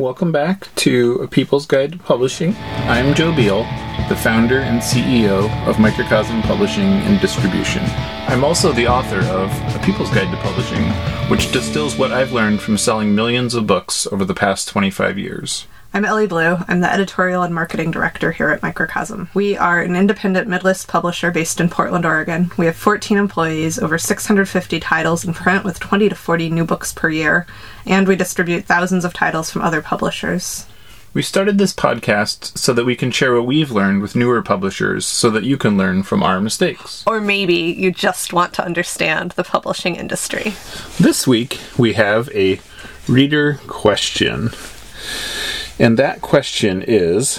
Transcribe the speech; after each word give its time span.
Welcome 0.00 0.32
back 0.32 0.74
to 0.76 1.16
A 1.16 1.28
People's 1.28 1.66
Guide 1.66 1.92
to 1.92 1.98
Publishing. 1.98 2.56
I'm 2.88 3.14
Joe 3.14 3.36
Biel, 3.36 3.64
the 4.08 4.16
founder 4.16 4.60
and 4.60 4.80
CEO 4.80 5.50
of 5.66 5.78
Microcosm 5.78 6.40
Publishing 6.40 6.86
and 6.86 7.20
Distribution. 7.20 7.82
I'm 8.26 8.42
also 8.42 8.72
the 8.72 8.88
author 8.88 9.18
of 9.18 9.50
A 9.76 9.78
People's 9.84 10.08
Guide 10.08 10.30
to 10.30 10.38
Publishing, 10.38 10.84
which 11.28 11.52
distills 11.52 11.98
what 11.98 12.12
I've 12.12 12.32
learned 12.32 12.62
from 12.62 12.78
selling 12.78 13.14
millions 13.14 13.54
of 13.54 13.66
books 13.66 14.06
over 14.06 14.24
the 14.24 14.32
past 14.32 14.68
25 14.68 15.18
years. 15.18 15.66
I'm 15.92 16.04
Elly 16.04 16.28
Blue. 16.28 16.56
I'm 16.68 16.82
the 16.82 16.92
editorial 16.92 17.42
and 17.42 17.52
marketing 17.52 17.90
director 17.90 18.30
here 18.30 18.50
at 18.50 18.62
Microcosm. 18.62 19.28
We 19.34 19.56
are 19.56 19.82
an 19.82 19.96
independent 19.96 20.48
midlist 20.48 20.86
publisher 20.86 21.32
based 21.32 21.60
in 21.60 21.68
Portland, 21.68 22.04
Oregon. 22.04 22.52
We 22.56 22.66
have 22.66 22.76
14 22.76 23.18
employees, 23.18 23.76
over 23.76 23.98
650 23.98 24.78
titles 24.78 25.24
in 25.24 25.34
print 25.34 25.64
with 25.64 25.80
20 25.80 26.08
to 26.08 26.14
40 26.14 26.50
new 26.50 26.64
books 26.64 26.92
per 26.92 27.10
year, 27.10 27.44
and 27.86 28.06
we 28.06 28.14
distribute 28.14 28.66
thousands 28.66 29.04
of 29.04 29.12
titles 29.12 29.50
from 29.50 29.62
other 29.62 29.82
publishers. 29.82 30.64
We 31.12 31.22
started 31.22 31.58
this 31.58 31.74
podcast 31.74 32.56
so 32.56 32.72
that 32.72 32.84
we 32.84 32.94
can 32.94 33.10
share 33.10 33.34
what 33.34 33.46
we've 33.46 33.72
learned 33.72 34.00
with 34.00 34.14
newer 34.14 34.42
publishers 34.42 35.04
so 35.04 35.28
that 35.30 35.42
you 35.42 35.56
can 35.56 35.76
learn 35.76 36.04
from 36.04 36.22
our 36.22 36.40
mistakes. 36.40 37.02
Or 37.04 37.20
maybe 37.20 37.56
you 37.56 37.90
just 37.90 38.32
want 38.32 38.54
to 38.54 38.64
understand 38.64 39.32
the 39.32 39.42
publishing 39.42 39.96
industry. 39.96 40.54
This 41.00 41.26
week 41.26 41.58
we 41.76 41.94
have 41.94 42.28
a 42.28 42.60
reader 43.08 43.54
question. 43.66 44.50
And 45.80 45.98
that 45.98 46.20
question 46.20 46.84
is 46.86 47.38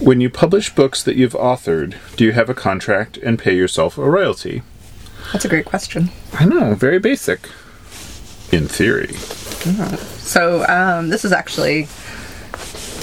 When 0.00 0.20
you 0.20 0.28
publish 0.28 0.74
books 0.74 1.02
that 1.04 1.16
you've 1.16 1.32
authored, 1.34 1.94
do 2.16 2.24
you 2.24 2.32
have 2.32 2.50
a 2.50 2.54
contract 2.54 3.16
and 3.18 3.38
pay 3.38 3.54
yourself 3.56 3.96
a 3.96 4.08
royalty? 4.10 4.62
That's 5.32 5.44
a 5.44 5.48
great 5.48 5.64
question. 5.66 6.10
I 6.32 6.44
know, 6.44 6.74
very 6.74 6.98
basic. 6.98 7.48
In 8.50 8.66
theory. 8.66 9.12
So, 10.18 10.64
um, 10.68 11.10
this 11.10 11.24
is 11.24 11.32
actually 11.32 11.86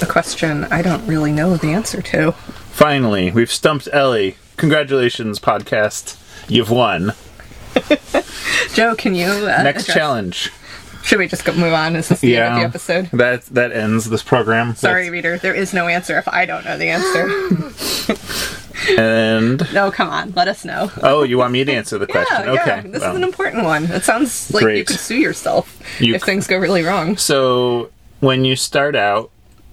a 0.02 0.06
question 0.06 0.64
I 0.64 0.82
don't 0.82 1.06
really 1.06 1.32
know 1.32 1.56
the 1.56 1.68
answer 1.72 2.02
to. 2.02 2.32
Finally, 2.32 3.30
we've 3.30 3.52
stumped 3.52 3.88
Elly. 3.92 4.36
Congratulations, 4.56 5.38
podcast. 5.38 6.16
You've 6.48 6.70
won. 6.70 7.12
Joe, 8.74 8.94
can 8.96 9.14
you. 9.14 9.28
Uh, 9.28 9.62
Next 9.62 9.84
address- 9.84 9.96
challenge. 9.96 10.52
Should 11.06 11.18
we 11.20 11.28
just 11.28 11.44
go 11.44 11.52
move 11.54 11.72
on? 11.72 11.94
Is 11.94 12.08
this 12.08 12.20
the 12.20 12.36
end 12.36 12.54
of 12.54 12.60
the 12.60 12.66
episode? 12.66 13.10
That 13.12 13.42
that 13.46 13.70
ends 13.72 14.10
this 14.10 14.22
program. 14.24 14.74
Sorry, 14.74 15.04
That's- 15.04 15.12
reader. 15.12 15.38
There 15.38 15.54
is 15.54 15.72
no 15.72 15.86
answer 15.86 16.18
if 16.18 16.26
I 16.28 16.46
don't 16.46 16.64
know 16.64 16.76
the 16.76 16.88
answer. 16.88 18.36
And 18.98 19.72
no, 19.72 19.90
come 19.90 20.10
on. 20.10 20.32
Let 20.36 20.48
us 20.48 20.64
know. 20.64 20.90
oh, 21.02 21.22
you 21.22 21.38
want 21.38 21.52
me 21.52 21.64
to 21.64 21.72
answer 21.72 21.98
the 21.98 22.06
question? 22.06 22.44
Yeah, 22.44 22.50
okay. 22.52 22.66
yeah. 22.66 22.80
This 22.82 23.00
well. 23.00 23.10
is 23.12 23.16
an 23.16 23.24
important 23.24 23.64
one. 23.64 23.84
It 23.86 24.04
sounds 24.04 24.52
like 24.52 24.76
you 24.76 24.84
could 24.84 25.00
sue 25.00 25.16
yourself 25.16 25.80
You 25.98 26.14
if 26.14 26.22
c- 26.22 26.26
things 26.26 26.46
go 26.46 26.58
really 26.58 26.82
wrong. 26.82 27.16
So 27.16 27.90
when 28.20 28.44
you 28.44 28.54
start 28.54 28.94
out, 28.94 29.30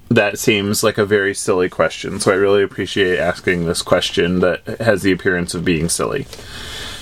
that 0.09 0.39
seems 0.39 0.83
like 0.83 0.97
a 0.97 1.05
very 1.05 1.35
silly 1.35 1.69
question. 1.69 2.19
So 2.19 2.31
I 2.31 2.35
really 2.35 2.63
appreciate 2.63 3.19
asking 3.19 3.65
this 3.65 3.81
question 3.81 4.39
that 4.39 4.65
has 4.79 5.01
the 5.03 5.11
appearance 5.11 5.53
of 5.53 5.65
being 5.65 5.89
silly. 5.89 6.25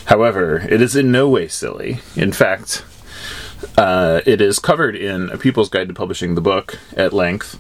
However, 0.06 0.58
it 0.70 0.82
is 0.82 0.95
in 0.95 1.12
no 1.12 1.30
way 1.30 1.48
silly. 1.48 2.00
In 2.16 2.32
fact, 2.34 2.84
uh, 3.78 4.22
it 4.26 4.42
is 4.42 4.59
covered 4.59 4.95
in 4.95 5.30
A 5.30 5.38
People's 5.38 5.70
Guide 5.70 5.88
to 5.88 5.94
Publishing 5.94 6.36
the 6.36 6.42
book 6.42 6.80
at 6.95 7.14
length. 7.14 7.59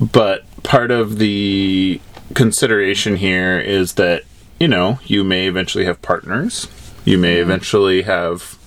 But 0.00 0.44
part 0.62 0.90
of 0.90 1.18
the 1.18 2.00
consideration 2.34 3.16
here 3.16 3.58
is 3.58 3.94
that, 3.94 4.24
you 4.60 4.68
know, 4.68 4.98
you 5.04 5.24
may 5.24 5.46
eventually 5.46 5.84
have 5.84 6.02
partners. 6.02 6.68
You 7.04 7.18
may 7.18 7.36
eventually 7.36 8.02
have 8.02 8.58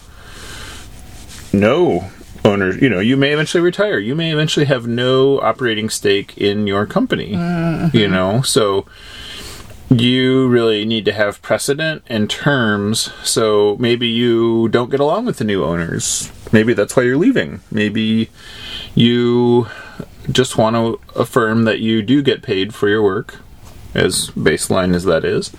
no 1.53 2.09
owners. 2.45 2.81
You 2.81 2.89
know, 2.89 2.99
you 2.99 3.17
may 3.17 3.31
eventually 3.33 3.61
retire. 3.61 3.99
You 3.99 4.15
may 4.15 4.31
eventually 4.31 4.65
have 4.65 4.87
no 4.87 5.39
operating 5.41 5.89
stake 5.89 6.37
in 6.37 6.67
your 6.67 6.85
company. 6.85 7.33
You 7.93 8.07
know, 8.07 8.41
so 8.41 8.85
you 9.89 10.47
really 10.47 10.85
need 10.85 11.05
to 11.05 11.13
have 11.13 11.41
precedent 11.41 12.03
and 12.07 12.29
terms. 12.29 13.11
So 13.23 13.75
maybe 13.79 14.07
you 14.07 14.69
don't 14.69 14.91
get 14.91 14.99
along 14.99 15.25
with 15.25 15.37
the 15.37 15.43
new 15.43 15.63
owners. 15.63 16.31
Maybe 16.51 16.73
that's 16.73 16.95
why 16.95 17.03
you're 17.03 17.17
leaving. 17.17 17.61
Maybe 17.71 18.29
you 18.93 19.67
just 20.31 20.57
want 20.57 20.75
to 20.75 21.19
affirm 21.19 21.63
that 21.63 21.79
you 21.79 22.01
do 22.01 22.21
get 22.21 22.43
paid 22.43 22.73
for 22.73 22.87
your 22.87 23.01
work, 23.01 23.37
as 23.95 24.29
baseline 24.31 24.93
as 24.93 25.05
that 25.05 25.25
is. 25.25 25.51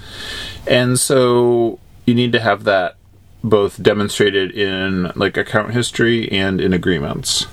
And 0.67 0.99
so 0.99 1.81
you 2.07 2.15
need 2.15 2.33
to 2.33 2.41
have 2.41 2.65
that 2.65 2.97
both 3.43 3.83
demonstrated 3.83 4.53
in 4.53 5.11
like 5.17 5.37
account 5.37 5.73
history 5.73 6.31
and 6.31 6.61
in 6.61 6.73
agreements. 6.73 7.47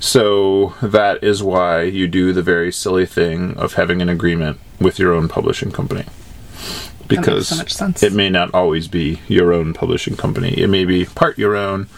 So 0.00 0.74
that 0.82 1.22
is 1.22 1.42
why 1.42 1.82
you 1.82 2.08
do 2.08 2.32
the 2.32 2.42
very 2.42 2.72
silly 2.72 3.06
thing 3.06 3.56
of 3.56 3.74
having 3.74 4.00
an 4.02 4.08
agreement 4.08 4.58
with 4.80 4.98
your 4.98 5.12
own 5.12 5.28
publishing 5.28 5.70
company. 5.70 6.04
Because 7.06 7.48
so 7.72 7.92
it 8.06 8.12
may 8.12 8.30
not 8.30 8.54
always 8.54 8.86
be 8.86 9.20
your 9.26 9.52
own 9.52 9.74
publishing 9.74 10.16
company. 10.16 10.50
It 10.60 10.68
may 10.68 10.84
be 10.84 11.04
part 11.06 11.38
your 11.38 11.56
own 11.56 11.88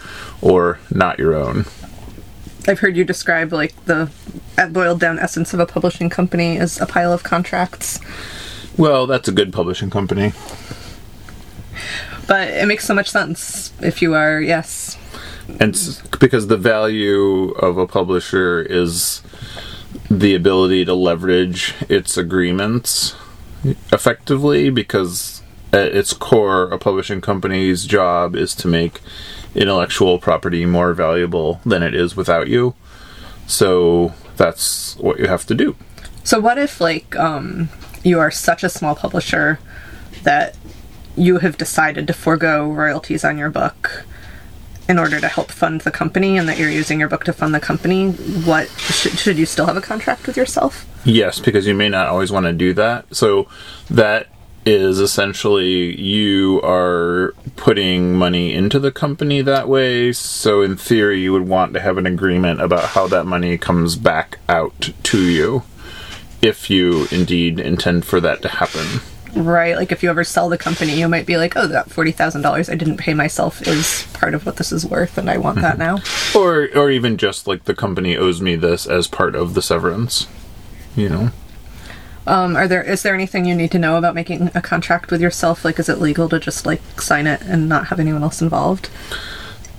or 0.41 0.79
not 0.89 1.19
your 1.19 1.35
own. 1.35 1.65
I've 2.67 2.79
heard 2.79 2.97
you 2.97 3.03
describe 3.03 3.53
like 3.53 3.73
the 3.85 4.09
boiled 4.71 4.99
down 4.99 5.19
essence 5.19 5.53
of 5.53 5.59
a 5.59 5.65
publishing 5.65 6.09
company 6.09 6.57
as 6.57 6.79
a 6.79 6.85
pile 6.85 7.11
of 7.13 7.21
contracts, 7.23 7.99
Well, 8.77 9.05
that's 9.05 9.27
a 9.27 9.31
good 9.31 9.51
publishing 9.53 9.89
company. 9.89 10.33
but 12.27 12.47
it 12.47 12.67
makes 12.67 12.85
so 12.85 12.93
much 12.93 13.09
sense 13.11 13.73
if 13.81 14.01
you 14.01 14.13
are 14.15 14.39
yes. 14.41 14.92
And 15.59 16.01
because 16.19 16.47
the 16.47 16.57
value 16.57 17.49
of 17.51 17.77
a 17.77 17.87
publisher 17.87 18.61
is 18.61 19.21
the 20.09 20.35
ability 20.35 20.85
to 20.85 20.93
leverage 20.93 21.73
its 21.89 22.17
agreements 22.17 23.15
effectively 23.91 24.69
because 24.69 25.41
at 25.71 25.95
its 25.95 26.13
core 26.13 26.69
a 26.69 26.77
publishing 26.77 27.21
company's 27.21 27.85
job 27.85 28.35
is 28.35 28.53
to 28.55 28.67
make 28.67 29.01
intellectual 29.55 30.19
property 30.19 30.65
more 30.65 30.93
valuable 30.93 31.59
than 31.65 31.83
it 31.83 31.93
is 31.93 32.15
without 32.15 32.47
you. 32.47 32.73
So 33.47 34.13
that's 34.35 34.95
what 34.97 35.19
you 35.19 35.27
have 35.27 35.45
to 35.47 35.55
do. 35.55 35.75
So 36.23 36.39
what 36.39 36.57
if 36.57 36.79
like 36.79 37.15
um 37.17 37.69
you 38.03 38.19
are 38.19 38.31
such 38.31 38.63
a 38.63 38.69
small 38.69 38.95
publisher 38.95 39.59
that 40.23 40.55
you 41.15 41.39
have 41.39 41.57
decided 41.57 42.07
to 42.07 42.13
forego 42.13 42.71
royalties 42.71 43.23
on 43.23 43.37
your 43.37 43.49
book 43.49 44.05
in 44.89 44.99
order 44.99 45.19
to 45.19 45.27
help 45.27 45.51
fund 45.51 45.81
the 45.81 45.91
company 45.91 46.37
and 46.37 46.47
that 46.49 46.57
you're 46.57 46.69
using 46.69 46.99
your 46.99 47.09
book 47.09 47.23
to 47.23 47.33
fund 47.33 47.55
the 47.55 47.59
company 47.59 48.11
what 48.11 48.69
should, 48.69 49.17
should 49.17 49.37
you 49.37 49.45
still 49.45 49.65
have 49.65 49.77
a 49.77 49.81
contract 49.81 50.27
with 50.27 50.35
yourself 50.35 50.85
Yes, 51.05 51.39
because 51.39 51.67
you 51.67 51.73
may 51.73 51.89
not 51.89 52.07
always 52.07 52.31
want 52.31 52.45
to 52.45 52.53
do 52.53 52.73
that. 52.73 53.13
So 53.13 53.47
that 53.89 54.27
is 54.65 54.99
essentially 54.99 55.99
you 55.99 56.61
are 56.63 57.33
putting 57.57 58.15
money 58.15 58.53
into 58.53 58.79
the 58.79 58.91
company 58.91 59.41
that 59.41 59.67
way. 59.67 60.13
So 60.13 60.61
in 60.61 60.77
theory, 60.77 61.21
you 61.21 61.33
would 61.33 61.47
want 61.47 61.73
to 61.73 61.81
have 61.81 61.97
an 61.97 62.05
agreement 62.05 62.61
about 62.61 62.89
how 62.89 63.07
that 63.07 63.25
money 63.25 63.57
comes 63.57 63.97
back 63.97 64.39
out 64.47 64.91
to 65.03 65.21
you 65.21 65.63
if 66.41 66.69
you 66.69 67.07
indeed 67.11 67.59
intend 67.59 68.05
for 68.05 68.21
that 68.21 68.41
to 68.43 68.47
happen. 68.47 69.01
Right 69.35 69.75
like 69.77 69.91
if 69.91 70.03
you 70.03 70.09
ever 70.09 70.23
sell 70.23 70.47
the 70.49 70.57
company 70.57 70.93
you 70.99 71.07
might 71.09 71.25
be 71.25 71.37
like 71.37 71.55
oh 71.55 71.65
that 71.67 71.89
$40000 71.89 72.71
i 72.71 72.75
didn't 72.75 72.97
pay 72.97 73.13
myself 73.13 73.61
is 73.67 74.07
part 74.13 74.33
of 74.33 74.45
what 74.45 74.57
this 74.57 74.71
is 74.71 74.85
worth 74.85 75.17
and 75.17 75.29
i 75.29 75.37
want 75.37 75.59
that 75.61 75.77
now 75.77 75.97
Or 76.35 76.69
or 76.75 76.91
even 76.91 77.17
just 77.17 77.47
like 77.47 77.63
the 77.65 77.73
company 77.75 78.15
owes 78.15 78.41
me 78.41 78.55
this 78.55 78.85
as 78.85 79.07
part 79.07 79.35
of 79.35 79.53
the 79.55 79.61
severance. 79.61 80.27
You 80.95 81.09
know. 81.09 81.29
um 82.27 82.55
are 82.55 82.67
there 82.67 82.83
is 82.83 83.01
there 83.01 83.15
anything 83.15 83.45
you 83.45 83.55
need 83.55 83.71
to 83.71 83.79
know 83.79 83.97
about 83.97 84.13
making 84.13 84.51
a 84.53 84.61
contract 84.61 85.09
with 85.09 85.19
yourself 85.21 85.65
like 85.65 85.79
is 85.79 85.89
it 85.89 85.99
legal 85.99 86.29
to 86.29 86.39
just 86.39 86.65
like 86.65 86.81
sign 87.01 87.25
it 87.25 87.41
and 87.41 87.67
not 87.67 87.87
have 87.87 87.99
anyone 87.99 88.21
else 88.23 88.41
involved 88.41 88.89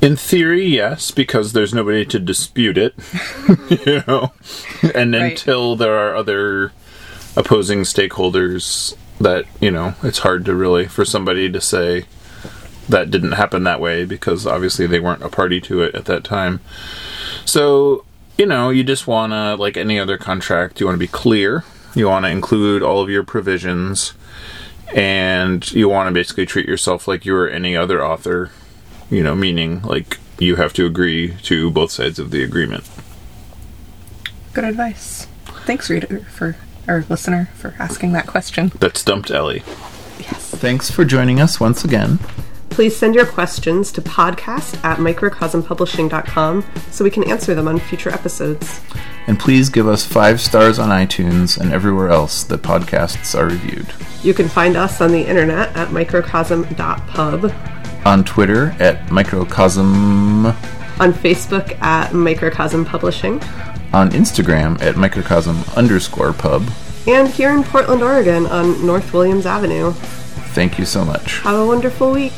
In 0.02 0.16
theory, 0.16 0.66
yes, 0.66 1.10
because 1.12 1.52
there's 1.54 1.72
nobody 1.72 2.04
to 2.04 2.18
dispute 2.18 2.76
it. 2.76 2.92
you 3.86 4.02
know, 4.06 4.32
and 4.94 5.14
Right. 5.14 5.32
until 5.32 5.76
there 5.76 5.94
are 5.96 6.14
other 6.14 6.72
opposing 7.36 7.84
stakeholders, 7.84 8.94
that 9.20 9.44
you 9.60 9.70
know, 9.70 9.94
it's 10.02 10.18
hard 10.20 10.44
to 10.44 10.54
really 10.54 10.86
for 10.86 11.04
somebody 11.04 11.50
to 11.50 11.60
say 11.60 12.04
that 12.88 13.10
didn't 13.10 13.32
happen 13.32 13.64
that 13.64 13.80
way 13.80 14.04
because 14.04 14.46
obviously 14.46 14.86
they 14.86 15.00
weren't 15.00 15.22
a 15.22 15.28
party 15.28 15.60
to 15.60 15.82
it 15.82 15.94
at 15.94 16.04
that 16.06 16.24
time. 16.24 16.60
So 17.44 18.04
you 18.36 18.46
know, 18.46 18.70
you 18.70 18.82
just 18.82 19.06
want 19.06 19.32
to 19.32 19.54
like 19.54 19.76
any 19.76 19.98
other 19.98 20.18
contract, 20.18 20.80
you 20.80 20.86
want 20.86 20.96
to 20.96 21.00
be 21.00 21.08
clear. 21.08 21.64
You 21.94 22.08
want 22.08 22.24
to 22.24 22.30
include 22.30 22.82
all 22.82 23.00
of 23.00 23.08
your 23.08 23.22
provisions, 23.22 24.14
and 24.92 25.70
you 25.70 25.88
want 25.88 26.08
to 26.08 26.12
basically 26.12 26.44
treat 26.44 26.66
yourself 26.66 27.06
like 27.06 27.24
you 27.24 27.32
were 27.32 27.48
any 27.48 27.76
other 27.76 28.04
author 28.04 28.50
you 29.10 29.22
know, 29.22 29.34
meaning 29.34 29.82
like 29.82 30.18
you 30.38 30.56
have 30.56 30.72
to 30.74 30.86
agree 30.86 31.34
to 31.42 31.70
both 31.70 31.90
sides 31.90 32.18
of 32.18 32.30
the 32.30 32.42
agreement. 32.42 32.88
Good 34.52 34.64
advice. 34.64 35.26
Thanks, 35.66 35.88
reader, 35.90 36.20
for 36.24 36.56
or 36.88 37.04
listener, 37.08 37.48
for 37.54 37.74
asking 37.78 38.12
that 38.12 38.26
question. 38.26 38.72
That 38.80 38.96
stumped 38.96 39.30
Elly. 39.30 39.62
Yes. 40.18 40.50
Thanks 40.50 40.90
for 40.90 41.04
joining 41.04 41.40
us 41.40 41.58
once 41.60 41.84
again. 41.84 42.18
Please 42.70 42.96
send 42.96 43.14
your 43.14 43.26
questions 43.26 43.92
to 43.92 44.02
podcast 44.02 44.82
at 44.84 44.98
microcosmpublishing.com 44.98 46.64
so 46.90 47.04
we 47.04 47.10
can 47.10 47.22
answer 47.30 47.54
them 47.54 47.68
on 47.68 47.78
future 47.78 48.10
episodes. 48.10 48.80
And 49.26 49.38
please 49.38 49.68
give 49.68 49.86
us 49.86 50.04
five 50.04 50.40
stars 50.40 50.78
on 50.78 50.88
iTunes 50.88 51.56
and 51.56 51.72
everywhere 51.72 52.08
else 52.08 52.42
that 52.44 52.62
podcasts 52.62 53.38
are 53.38 53.46
reviewed. 53.46 53.86
You 54.22 54.34
can 54.34 54.48
find 54.48 54.76
us 54.76 55.00
on 55.00 55.12
the 55.12 55.22
internet 55.24 55.74
at 55.76 55.92
microcosm.pub, 55.92 57.54
On 58.04 58.24
Twitter 58.24 58.74
at 58.80 59.10
microcosm, 59.10 60.46
on 61.00 61.12
Facebook 61.12 61.80
at 61.80 62.12
Microcosm 62.12 62.84
Publishing, 62.84 63.40
on 63.94 64.10
Instagram 64.10 64.80
at 64.82 64.96
microcosm 64.96 65.62
underscore 65.76 66.32
pub. 66.32 66.68
and 67.06 67.28
here 67.28 67.50
in 67.50 67.62
Portland, 67.62 68.02
Oregon 68.02 68.44
on 68.46 68.84
North 68.84 69.12
Williams 69.12 69.46
Avenue. 69.46 69.92
Thank 70.52 70.78
you 70.78 70.84
so 70.84 71.04
much. 71.04 71.38
Have 71.40 71.56
a 71.58 71.66
wonderful 71.66 72.10
week. 72.10 72.32